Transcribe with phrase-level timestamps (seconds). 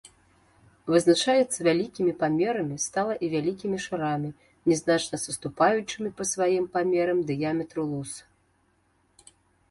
[0.91, 4.31] Вызначаецца вялікімі памерамі стала і вялікімі шарамі,
[4.71, 8.11] нязначна саступаючымі па сваім памерам дыяметру луз.